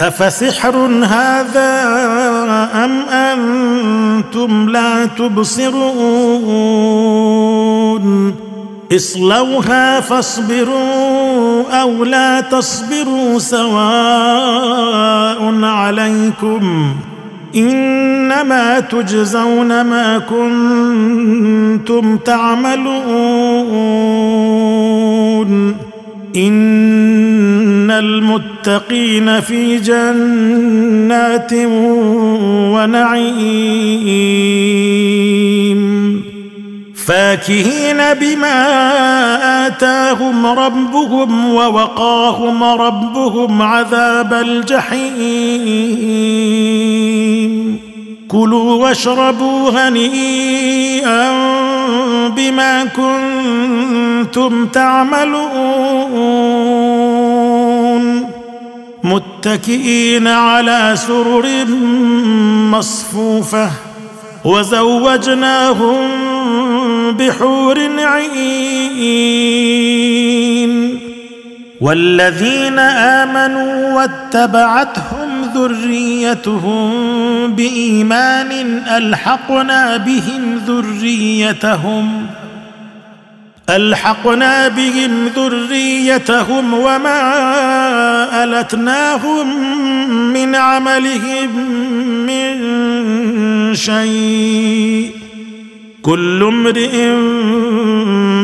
[0.00, 1.82] أفسحر هذا
[2.84, 5.76] أم أنتم لا تبصرون؟
[8.92, 14.74] اصلوها فاصبروا أو لا تصبروا سواء
[15.62, 16.94] عليكم
[17.56, 22.96] إنما تجزون ما كنتم تعملون.
[26.36, 28.55] إن المتقين
[29.40, 31.52] في جنات
[32.72, 33.42] ونعيم
[37.06, 38.66] فاكهين بما
[39.66, 45.06] اتاهم ربهم ووقاهم ربهم عذاب الجحيم
[48.28, 51.30] كلوا واشربوا هنيئا
[52.28, 56.75] بما كنتم تعملون
[59.06, 61.64] متكئين على سرر
[62.70, 63.70] مصفوفة
[64.44, 65.96] وزوجناهم
[67.12, 69.26] بحور عين.
[71.80, 76.90] والذين آمنوا واتبعتهم ذريتهم
[77.52, 82.26] بإيمان ألحقنا بهم ذريتهم
[83.70, 89.46] ألحقنا بهم ذريتهم وما ألتناهم
[90.32, 91.68] من عملهم
[92.26, 92.54] من
[93.74, 95.10] شيء.
[96.02, 97.14] كل امرئ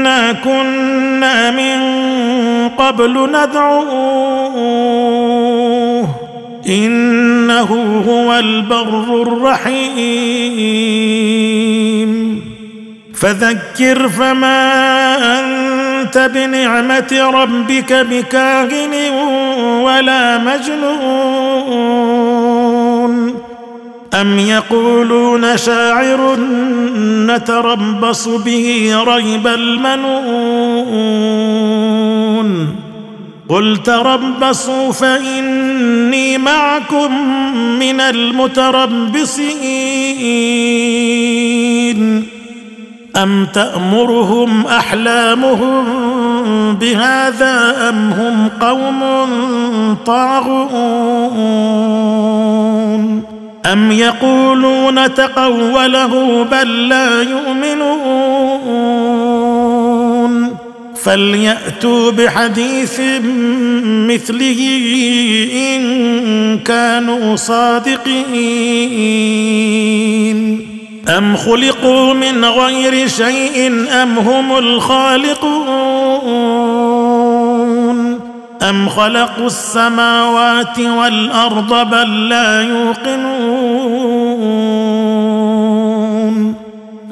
[0.00, 1.80] انا كنا من
[2.68, 4.60] قبل ندعوه
[6.66, 9.80] انه هو البر الرحيم
[13.14, 14.60] فذكر فما
[15.40, 18.94] انت بنعمه ربك بكاهن
[19.82, 20.89] ولا مجنون
[24.14, 26.36] أم يقولون شاعر
[27.26, 30.90] نتربص به ريب المنون
[33.48, 37.28] قل تربصوا فإني معكم
[37.78, 39.50] من المتربصين
[43.16, 45.84] أم تأمرهم أحلامهم
[46.74, 49.00] بهذا أم هم قوم
[50.06, 52.19] طاغون
[53.72, 58.70] ام يقولون تقوله بل لا يؤمنون
[61.02, 63.00] فلياتوا بحديث
[63.84, 64.60] مثله
[65.76, 68.10] ان كانوا صادقين
[71.08, 76.10] ام خلقوا من غير شيء ام هم الخالقون
[78.62, 83.80] ام خلقوا السماوات والارض بل لا يوقنون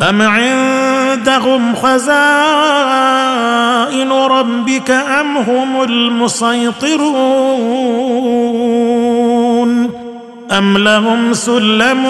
[0.09, 2.09] ام عندهم خزائن
[4.12, 7.49] ربك ام هم المسيطرون
[10.53, 12.06] أم لهم سلم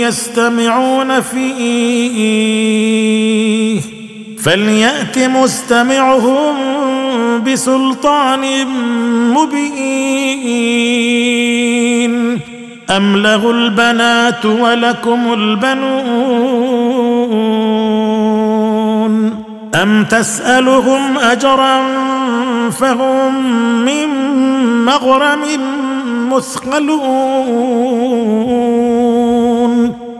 [0.00, 2.62] يستمعون فيه
[4.42, 6.81] فليأت مستمعهم
[7.44, 8.66] بسلطان
[9.34, 10.62] مبين
[12.96, 16.72] أم له البنات ولكم البنون
[19.74, 21.82] أم تسألهم أجرا
[22.70, 23.44] فهم
[23.84, 24.08] من
[24.84, 25.40] مغرم
[26.30, 27.62] مثقلون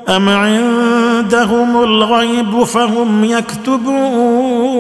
[0.08, 4.72] أم عندهم الغيب فهم يكتبون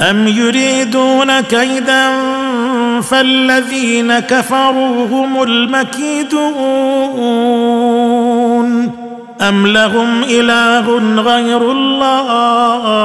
[0.00, 2.20] أم يريدون كيدا
[3.00, 6.36] فالذين كفروا هم المكيدون
[9.40, 12.96] أم لهم إله غير الله؟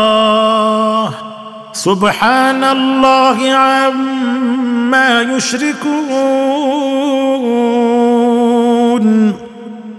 [1.73, 6.71] سبحان الله عما يشركون.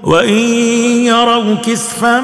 [0.04, 0.38] وإن
[1.08, 2.22] يروا كسفا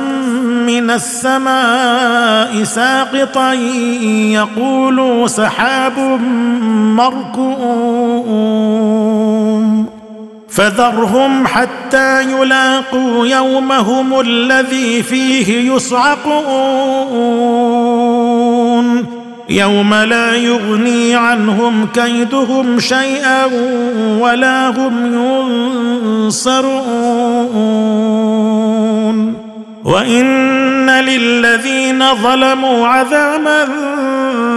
[0.69, 3.53] من السماء ساقطا
[4.33, 5.99] يقولوا سحاب
[7.01, 8.69] مركوم.
[10.49, 16.39] فذرهم حتى يلاقوا يومهم الذي فيه يصعقون.
[19.51, 23.45] يوم لا يغني عنهم كيدهم شيئا
[24.21, 24.95] ولا هم
[26.27, 27.09] ينصرون.
[29.85, 30.38] وإن
[32.15, 33.65] ظلموا عذابا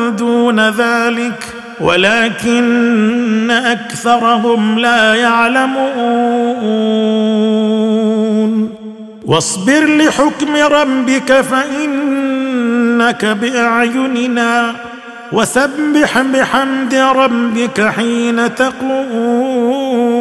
[0.10, 1.46] دون ذلك
[1.82, 5.82] ولكن أكثرهم لا يعلمون.
[9.26, 12.12] واصبر لحكم ربك فان
[13.02, 14.76] انك بأعيننا
[15.32, 20.21] وسبح بحمد ربك حين تقوم.